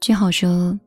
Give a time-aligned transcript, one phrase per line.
[0.00, 0.78] 句号说：“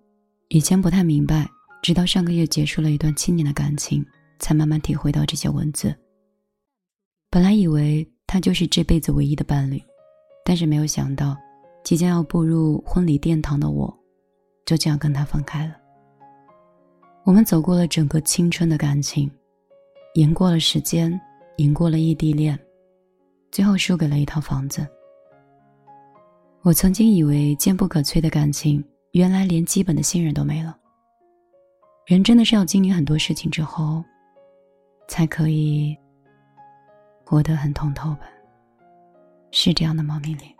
[0.49, 1.49] 以前不太明白，
[1.81, 4.05] 直到上个月结束了一段七年的感情，
[4.37, 5.93] 才慢慢体会到这些文字。
[7.29, 9.81] 本来以为他就是这辈子唯一的伴侣，
[10.45, 11.35] 但是没有想到，
[11.83, 13.93] 即将要步入婚礼殿堂的我，
[14.65, 15.75] 就这样跟他分开了。
[17.25, 19.29] 我们走过了整个青春的感情，
[20.13, 21.19] 赢过了时间，
[21.57, 22.57] 赢过了异地恋，
[23.51, 24.87] 最后输给了一套房子。
[26.61, 28.81] 我曾经以为坚不可摧的感情。”
[29.11, 30.77] 原来连基本的信任都没了。
[32.05, 34.03] 人真的是要经历很多事情之后，
[35.07, 35.97] 才可以
[37.23, 38.21] 活得很通透吧？
[39.51, 40.55] 是这样的吗，米粒？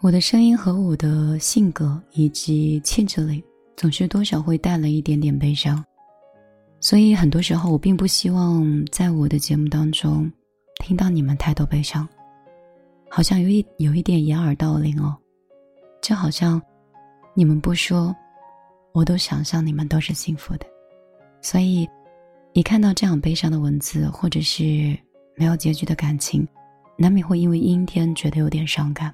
[0.00, 3.44] 我的声音和我的性格以及气质里，
[3.76, 5.84] 总是多少会带了一点点悲伤，
[6.80, 10.30] 所以很多时候我并不希望在我的节目当中
[10.76, 12.08] 听到你们太多悲伤。
[13.12, 15.16] 好像有一有一点掩耳盗铃哦，
[16.00, 16.62] 就好像
[17.34, 18.14] 你们不说，
[18.92, 20.66] 我都想象你们都是幸福的，
[21.42, 21.86] 所以
[22.52, 24.96] 一看到这样悲伤的文字，或者是
[25.34, 26.46] 没有结局的感情，
[26.96, 29.12] 难免会因为阴天觉得有点伤感。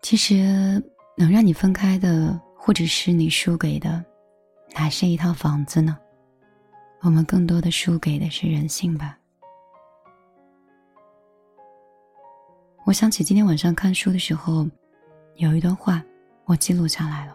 [0.00, 0.82] 其实
[1.16, 4.02] 能让你分开的，或者是你输给的，
[4.74, 5.98] 哪是一套房子呢？
[7.02, 9.18] 我们更多的输给的是人性吧。
[12.90, 14.68] 我想起今天晚上看书的时候，
[15.36, 16.02] 有一段话
[16.44, 17.32] 我记录下来了。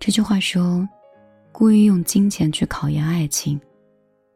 [0.00, 0.88] 这句话说
[1.54, 3.60] ：“故意用金钱去考验爱情，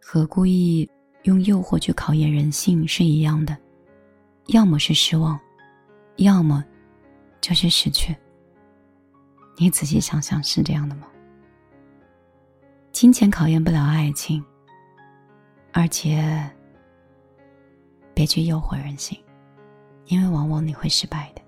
[0.01, 0.89] 和故意
[1.25, 3.59] 用诱惑去考验人性是一样的，
[4.47, 5.37] 要么是失望，
[6.19, 6.65] 要么
[7.41, 8.15] 就是失去。”
[9.59, 11.09] 你仔细想想，是这样的吗？
[12.93, 14.41] 金钱考验不了爱情，
[15.73, 16.49] 而且
[18.15, 19.19] 别去诱惑人性。
[20.09, 21.43] 因为往往你会失败的。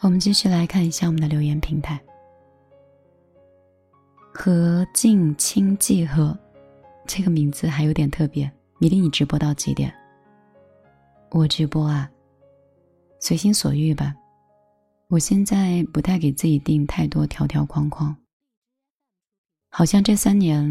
[0.00, 2.00] 我们继续来看一下我们的留言平台。
[4.32, 6.36] 和静清记和，
[7.06, 8.50] 这个名字还有点特别。
[8.78, 9.94] 米粒，你直播到几点？
[11.30, 12.10] 我直播啊，
[13.18, 14.14] 随心所欲吧。
[15.08, 18.16] 我现在不太给自己定太多条条框框。
[19.68, 20.64] 好像这三年，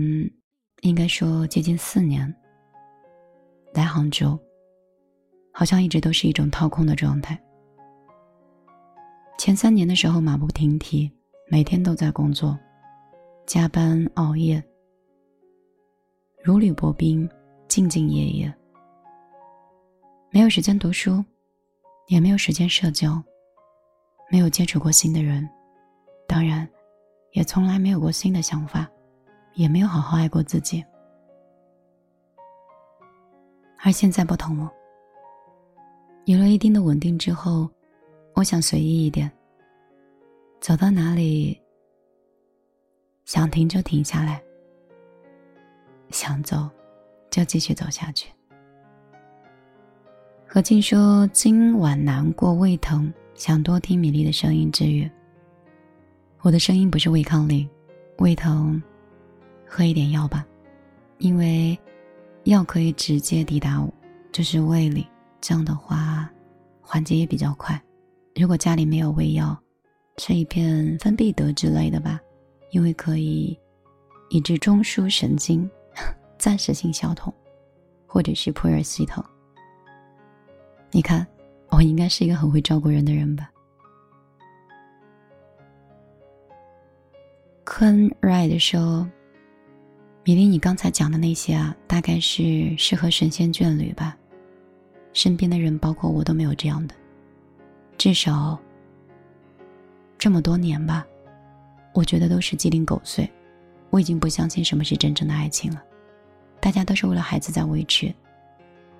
[0.82, 2.34] 应该说接近四年，
[3.74, 4.40] 来杭州。
[5.52, 7.40] 好像一直都是一种掏空的状态。
[9.38, 11.12] 前三年的时候马不停蹄，
[11.50, 12.58] 每天都在工作，
[13.46, 14.62] 加班熬夜，
[16.44, 17.28] 如履薄冰，
[17.68, 18.54] 兢兢业业，
[20.30, 21.24] 没有时间读书，
[22.08, 23.22] 也没有时间社交，
[24.30, 25.50] 没有接触过新的人，
[26.28, 26.68] 当然，
[27.32, 28.90] 也从来没有过新的想法，
[29.54, 30.84] 也没有好好爱过自己。
[33.82, 34.70] 而现在不同了。
[36.30, 37.68] 有了一定的稳定之后，
[38.36, 39.32] 我想随意一点。
[40.62, 41.60] 走到哪里，
[43.26, 44.40] 想停就停下来，
[46.12, 46.70] 想走
[47.32, 48.30] 就继续走下去。
[50.46, 55.10] 何静说：“今晚难过胃疼，想多听米粒的声音治愈。”
[56.42, 57.68] 我的声音不是胃抗力，
[58.20, 58.80] 胃疼，
[59.66, 60.46] 喝一点药吧，
[61.18, 61.76] 因为
[62.44, 63.84] 药可以直接抵达，
[64.32, 65.08] 就是胃里。
[65.42, 66.30] 这样的话，
[66.82, 67.82] 缓解也比较快。
[68.36, 69.58] 如果家里没有胃药，
[70.18, 72.20] 吃一片芬必得之类的吧，
[72.72, 73.58] 因为可以
[74.30, 75.70] 抑制中枢神经，
[76.38, 77.34] 暂时性消痛，
[78.06, 79.24] 或者是普洱西疼。
[80.92, 81.26] 你看，
[81.70, 83.50] 我应该是一个很会照顾人的人吧？
[87.64, 89.10] 坤 ride 说
[90.26, 94.18] ：“米粒，你刚才讲的那些啊，大概是适合神仙眷侣吧？”
[95.14, 96.96] 身边的人，包括我，都没有这样的。
[97.98, 98.58] 至少
[100.18, 101.06] 这么多年吧，
[101.94, 103.30] 我觉得都是鸡零狗碎。
[103.90, 105.84] 我已经不相信什么是真正的爱情了。
[106.60, 108.14] 大家都是为了孩子在维持，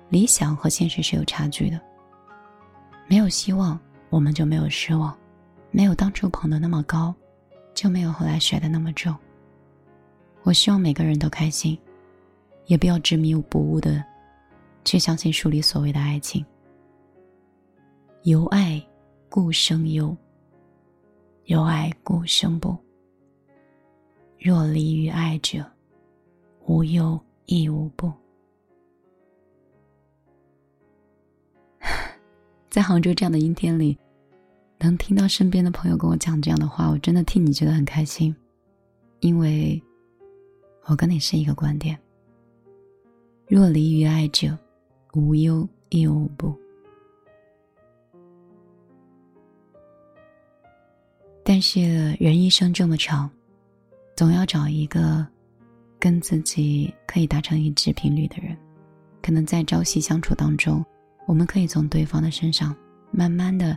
[0.08, 1.80] 理想和现实是有差距的。
[3.06, 3.78] 没有希望，
[4.08, 5.16] 我们就没有失望；
[5.70, 7.14] 没有当初捧得那么高，
[7.72, 9.16] 就没有后来摔得那么重。
[10.42, 11.78] 我希望每个人都开心，
[12.66, 14.04] 也不要执迷不悟的。
[14.90, 16.44] 却相信书里所谓的爱情。
[18.24, 18.84] 有爱，
[19.28, 20.12] 故生忧；
[21.44, 22.76] 有爱，故生怖。
[24.36, 25.64] 若离于爱者，
[26.66, 27.16] 无忧
[27.46, 28.12] 亦无怖。
[32.68, 33.96] 在杭州这样的阴天里，
[34.80, 38.34] 能听到身边的朋友跟我讲这样的话，我真的替你觉得很开心，
[39.20, 39.80] 因为
[40.86, 41.96] 我跟你是一个观点。
[43.46, 44.58] 若离于爱者，
[45.12, 46.54] 无忧亦无怖。
[51.42, 53.28] 但是人一生这么长，
[54.16, 55.26] 总要找一个
[55.98, 58.56] 跟自己可以达成一致频率的人。
[59.22, 60.84] 可能在朝夕相处当中，
[61.26, 62.74] 我们可以从对方的身上
[63.10, 63.76] 慢慢的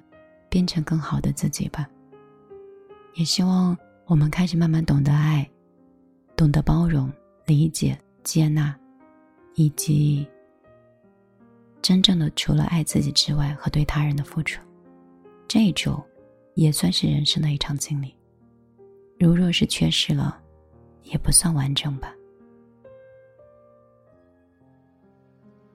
[0.50, 1.88] 变成更好的自己吧。
[3.16, 3.76] 也希望
[4.06, 5.50] 我们开始慢慢懂得爱，
[6.36, 7.12] 懂得包容、
[7.46, 8.76] 理解、接纳，
[9.56, 10.28] 以及
[11.84, 14.60] 真正的除了爱自己之外和对他人的付出。
[15.48, 16.04] 这一种。
[16.56, 18.16] 也算是人生的一场经历。
[19.18, 20.40] 如若是缺失了，
[21.02, 22.14] 也不算完整吧。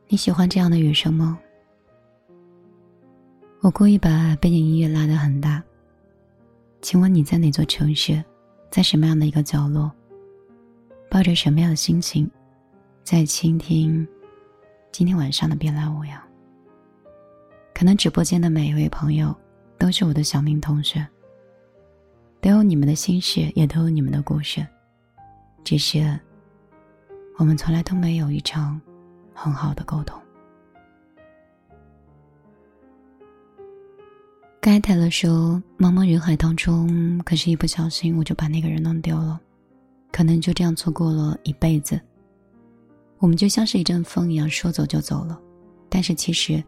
[0.06, 1.36] 你喜欢这样的雨声吗？
[3.60, 5.60] 我故意把背景音乐拉得很大。
[6.80, 8.24] 请问你在哪座城市，
[8.70, 9.90] 在什么样的一个角落，
[11.10, 12.30] 抱着什么样的心情，
[13.02, 14.06] 在倾听
[14.92, 16.20] 今天晚上的别来无恙？
[17.74, 19.34] 可能直播间的每一位朋友。
[19.80, 21.06] 都是我的小明同学，
[22.40, 24.66] 都有你们的心事，也都有你们的故事，
[25.62, 26.18] 只是
[27.36, 28.80] 我们从来都没有一场
[29.32, 30.20] 很好的沟通。
[34.60, 39.40] 该台了说，茫茫人海当中，可是一不小心我就把那个人弄丢了，
[40.10, 42.00] 可能就这样错过了一辈子。
[43.18, 45.40] 我们就像是一阵风一样，说走就走了，
[45.88, 46.62] 但是其实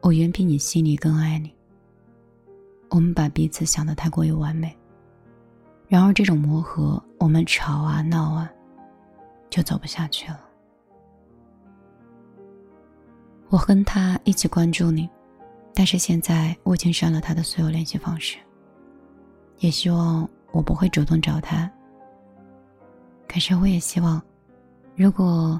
[0.00, 1.54] 我远比你心里更爱你。
[2.88, 4.76] 我们把彼此想的太过于完美，
[5.86, 8.50] 然而这种磨合，我们吵啊闹啊，
[9.48, 10.40] 就走不下去了。
[13.48, 15.08] 我跟他一起关注你，
[15.72, 18.38] 但是现在我已经删了他的所有联系方式。
[19.58, 21.70] 也希望我不会主动找他。
[23.28, 24.20] 可是我也希望，
[25.00, 25.58] 如果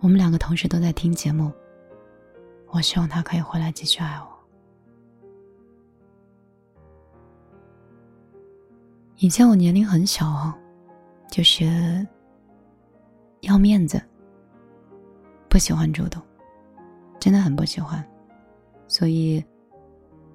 [0.00, 1.52] 我们两个同时都在听节目，
[2.70, 4.26] 我希望他可以回来继续爱我。
[9.18, 10.52] 以前我年龄很小哦，
[11.30, 12.04] 就是
[13.42, 14.02] 要面子，
[15.48, 16.20] 不喜欢主动，
[17.20, 18.04] 真的很不喜欢。
[18.88, 19.40] 所以，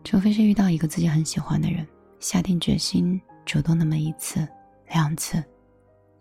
[0.06, 1.86] 除非是遇到一个自己很喜欢的人，
[2.22, 4.48] 下定决心主动那么一次、
[4.88, 5.44] 两次，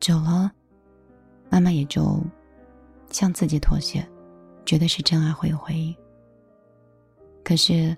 [0.01, 0.51] 久了，
[1.53, 2.19] 慢慢也就
[3.11, 4.03] 向自己妥协，
[4.65, 5.95] 觉得是真爱会有回应。
[7.45, 7.95] 可是，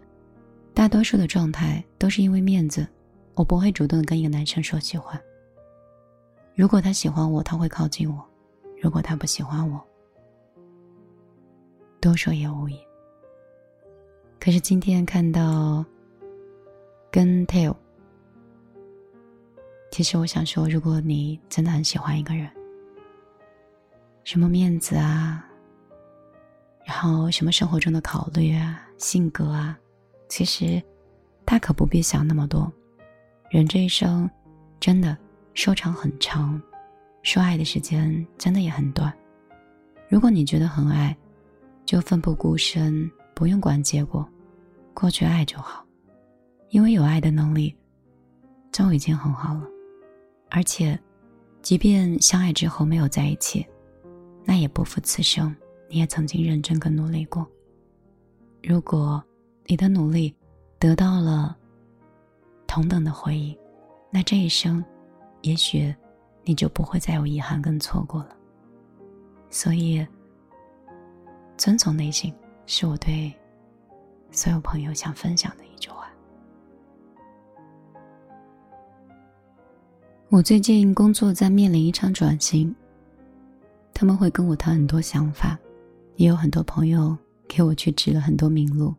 [0.75, 2.85] 大多数的状态都是因为面子。
[3.37, 5.21] 我不会主动的跟一个男生说喜欢。
[6.57, 8.21] 如果他喜欢我，他会靠近我；
[8.83, 9.81] 如果他不喜欢我，
[12.01, 12.77] 多说也无益。
[14.41, 15.85] 可是今天看到
[17.09, 17.77] 跟 Tail，
[19.93, 22.51] 其实我想说，如果你真的很喜欢一个人，
[24.25, 25.45] 什么面子啊，
[26.87, 29.79] 然后什么生活中的考虑啊、性格啊，
[30.29, 30.83] 其实
[31.45, 32.73] 大可不必想那么多。
[33.51, 34.29] 人这一生，
[34.81, 35.17] 真的
[35.53, 36.61] 说长很长，
[37.23, 39.13] 说爱的时间真的也很短。
[40.09, 41.17] 如果你觉得很爱，
[41.85, 44.27] 就奋不顾身，不用管结果，
[44.95, 45.85] 过去爱就好。
[46.71, 47.77] 因为有爱的能力，
[48.73, 49.69] 就已经很好了。
[50.51, 50.99] 而且，
[51.63, 53.65] 即便相爱之后没有在一起，
[54.45, 55.55] 那也不负此生
[55.89, 57.47] 你也曾经认真跟努力过。
[58.63, 59.23] 如果
[59.67, 60.35] 你的努力
[60.79, 61.57] 得到了。
[62.67, 63.57] 同等的回应，
[64.11, 64.85] 那这一生，
[65.43, 65.95] 也许
[66.43, 68.37] 你就不会再有遗憾跟错过了。
[69.49, 70.05] 所以，
[71.57, 72.35] 遵从内心
[72.67, 73.33] 是我对
[74.33, 76.11] 所有朋友想分享的一句话。
[80.29, 82.75] 我最近工作在面临一场转型，
[84.05, 85.59] 他们会跟我谈很多想法，
[86.17, 87.17] 也有很多朋友
[87.49, 88.95] 给我去指了很多明路，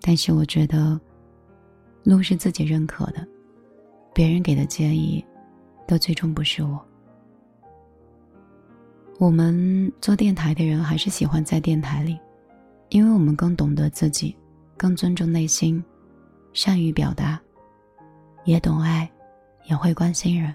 [0.00, 1.00] 但是我觉得。
[2.04, 3.26] 路是自己认可的，
[4.14, 5.24] 别人给的建议，
[5.88, 6.80] 都最终不是我。
[9.18, 12.16] 我们做电台的人还是喜欢在电台里，
[12.90, 14.36] 因为我们更懂得自己，
[14.76, 15.82] 更尊重内心，
[16.52, 17.40] 善于表达，
[18.44, 19.10] 也懂爱，
[19.64, 20.54] 也会关心人。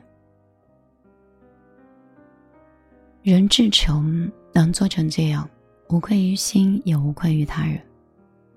[3.29, 5.47] 人至诚能做成这样，
[5.89, 7.81] 无愧于心，也无愧于他人，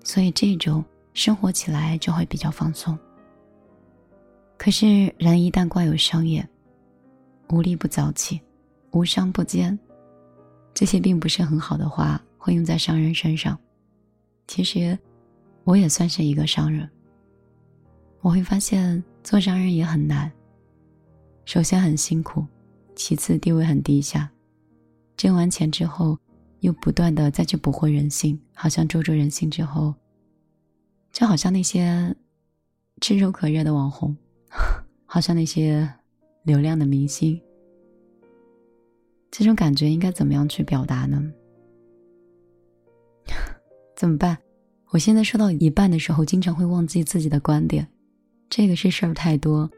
[0.03, 0.83] 所以这种。
[1.15, 2.97] 生活起来就会比较放松。
[4.57, 6.43] 可是人一旦挂有商业，
[7.49, 8.41] 无利不早起，
[8.89, 9.77] 无商不奸，
[10.73, 13.55] 这些并不是很好的话，会用在商人身上。
[14.47, 14.97] 其实，
[15.65, 16.89] 我也算是一个商人。
[18.21, 20.31] 我会发现做商人也很难。
[21.45, 22.43] 首先很辛苦，
[22.95, 24.31] 其次地位很低下，
[25.23, 26.19] 挣完钱之后，
[26.59, 29.95] 又不断的再去捕获人心，好像捉住人心之后，
[31.13, 32.13] 就好像那些
[32.99, 34.13] 炙手可热的网红，
[35.07, 35.89] 好像那些
[36.43, 37.41] 流量的明星，
[39.31, 41.23] 这种感觉应该怎么样去表达呢？
[43.95, 44.37] 怎么办？
[44.89, 47.87] 我现在说到一半的时候，经常会忘记自己的观点，
[48.49, 49.71] 这个是事儿太多，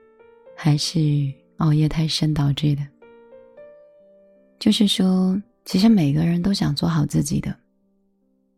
[0.58, 1.00] 还是
[1.58, 2.82] 熬夜太深导致的？
[4.60, 7.56] 就是说，其实每个人都想做好自己的，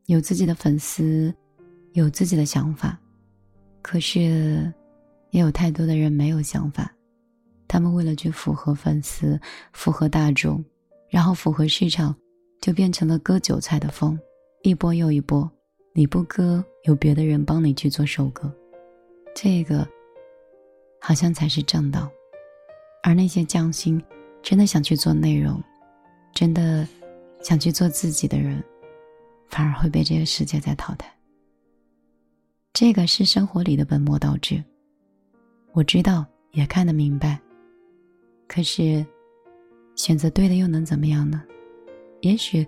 [0.06, 1.34] 有自己的粉丝，
[1.94, 2.98] 有自己的想法，
[3.82, 4.72] 可是
[5.32, 6.92] 也有太多的人没有想法，
[7.68, 9.39] 他们为了去符合粉丝、
[9.74, 10.63] 符合大众，
[11.10, 12.16] 然后符合市场，
[12.62, 14.18] 就变成了割韭菜的风，
[14.63, 15.50] 一波又一波。
[15.94, 18.54] 你不割，有别的人帮你去做收割，
[19.36, 19.88] 这个
[21.01, 22.08] 好像才是正道。
[23.01, 24.00] 而那些匠心，
[24.44, 25.60] 真的想去做内容，
[26.38, 26.88] 真的
[27.41, 28.63] 想去做自己的人，
[29.48, 31.12] 反而会被这个世界在淘汰。
[32.74, 34.63] 这个是生活里的本末倒置，
[35.74, 37.41] 我知道，也看得明白。
[38.48, 39.03] 可是，
[39.96, 41.44] 选择对的又能怎么样呢？
[42.22, 42.63] 也许。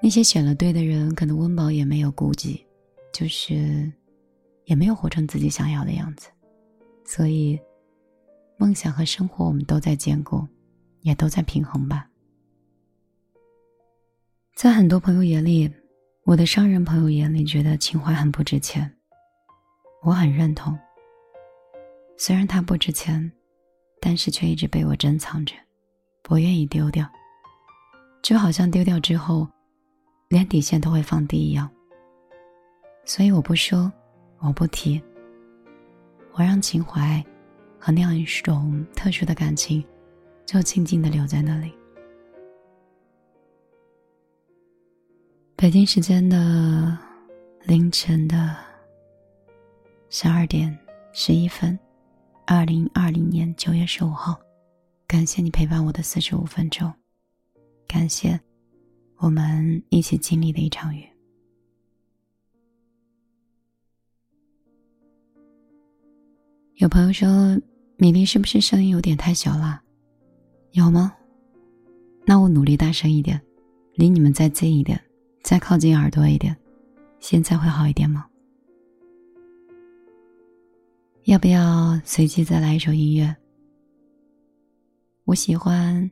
[0.00, 2.64] 那些选了对的人，可能温饱也没有顾及，
[3.12, 3.92] 就是
[4.64, 6.30] 也没有活成自己想要的样子。
[7.04, 7.60] 所以，
[8.56, 10.42] 梦想和生活我们都在兼顾，
[11.02, 12.07] 也都在平衡吧。
[14.58, 15.72] 在很多朋友眼里，
[16.24, 18.92] 我的商人朋友眼里，觉得情怀很不值钱。
[20.02, 20.76] 我很认同。
[22.16, 23.30] 虽然它不值钱，
[24.00, 25.54] 但是却一直被我珍藏着，
[26.24, 27.08] 不愿意丢掉。
[28.20, 29.46] 就好像丢掉之后。
[30.28, 31.70] 连底线都会放低一样，
[33.04, 33.90] 所以我不说，
[34.40, 35.00] 我不提。
[36.32, 37.24] 我让情怀
[37.78, 39.82] 和那样一种特殊的感情，
[40.44, 41.72] 就静静的留在那里。
[45.60, 46.96] 北京时间的
[47.64, 48.54] 凌晨的
[50.08, 50.78] 十二点
[51.12, 51.76] 十一分，
[52.46, 54.38] 二零二零年九月十五号，
[55.08, 56.94] 感谢你陪伴我的四十五分钟，
[57.88, 58.38] 感谢。
[59.16, 61.04] 我们一起经历的一场雨。
[66.76, 67.60] 有朋友说
[67.98, 69.82] ：“米粒是不是声音有点太小了？
[70.70, 71.12] 有吗？
[72.24, 73.40] 那我努力大声一点，
[73.94, 75.02] 离你们再近一点，
[75.42, 76.56] 再靠近耳朵一点，
[77.20, 78.26] 现在会好一点吗？
[81.24, 83.36] 要不要随机再来一首音乐？
[85.24, 86.10] 我喜欢。”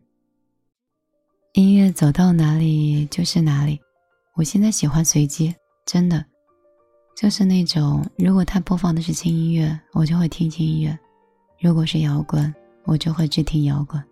[1.54, 3.80] 音乐走到哪里就是哪里，
[4.34, 5.54] 我现在喜欢随机，
[5.86, 6.22] 真的，
[7.16, 10.94] 就是那种如果他播放的是轻音乐，我就会听轻音乐；
[11.58, 12.54] 如果是摇滚，
[12.84, 14.02] 我就会去听摇滚。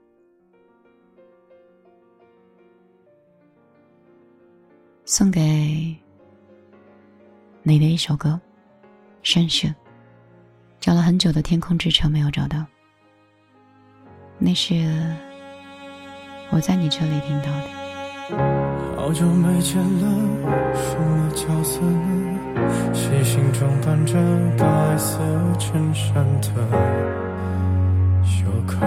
[5.06, 5.94] 送给
[7.62, 8.40] 你的一首歌，
[9.26, 9.66] 《绅士》，
[10.80, 12.64] 找了很久的天空之城没有找到，
[14.38, 14.74] 那是。
[16.50, 18.96] 我在你这里听到的。
[18.96, 20.06] 好久没见了，
[20.74, 22.94] 什么角色呢？
[22.94, 24.14] 细心装扮着
[24.56, 25.18] 白色
[25.58, 26.48] 衬衫的，
[28.24, 28.86] 袖口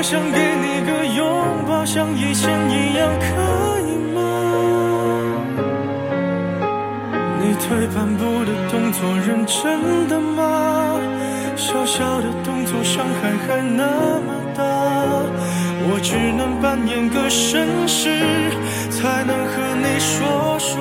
[0.00, 1.22] 我想给你个拥
[1.68, 3.26] 抱，像以前一样，可
[3.84, 4.18] 以吗？
[7.38, 10.98] 你退半步的动作，认真的吗？
[11.54, 13.84] 小小的动作，伤害还那
[14.24, 14.64] 么大。
[15.84, 18.08] 我只能扮演个绅士，
[18.88, 19.52] 才能和
[19.84, 20.79] 你说说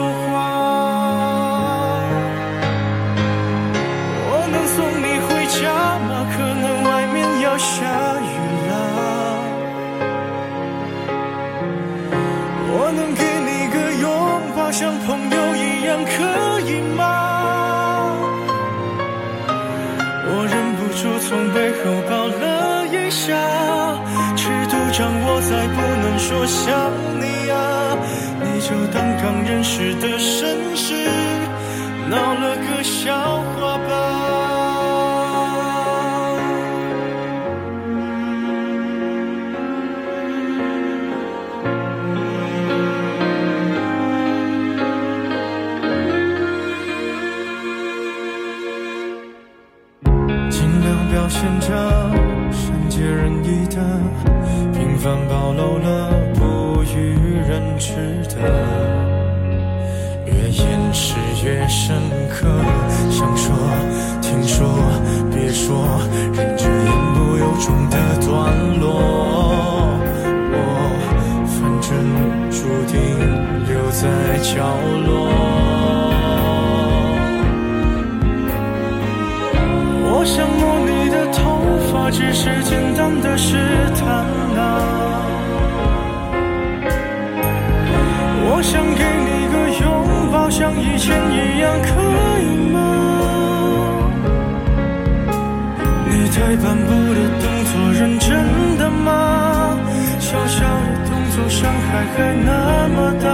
[101.99, 103.27] 海还那么大，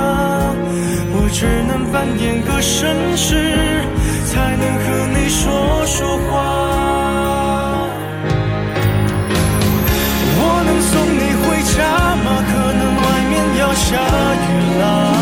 [1.14, 3.36] 我只能扮演个绅士
[4.26, 6.32] 才能和你说说话。
[10.38, 11.46] 我能送你回
[11.78, 11.78] 家
[12.26, 12.28] 吗？
[12.50, 13.86] 可能外面要下
[14.42, 15.15] 雨了。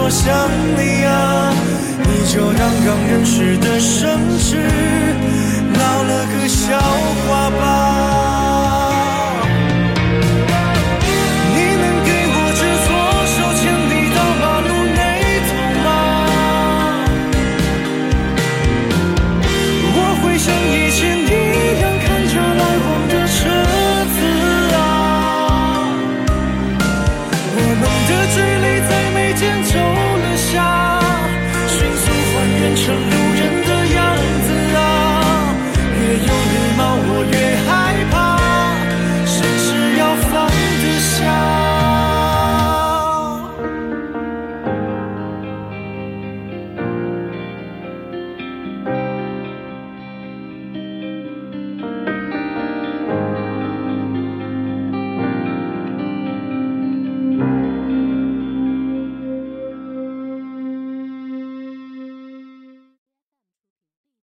[0.00, 0.34] 多想
[0.78, 1.52] 你啊
[2.04, 4.56] 你就当刚认识的绅士
[5.74, 6.78] 闹了个笑
[7.28, 7.89] 话吧。
[32.90, 33.19] to